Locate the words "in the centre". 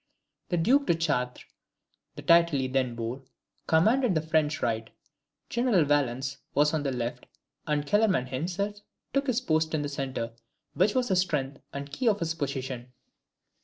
9.75-10.31